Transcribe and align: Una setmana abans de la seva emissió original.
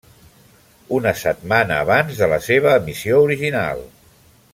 Una 0.99 1.11
setmana 1.23 1.77
abans 1.85 2.21
de 2.21 2.31
la 2.31 2.39
seva 2.47 2.73
emissió 2.81 3.21
original. 3.27 3.85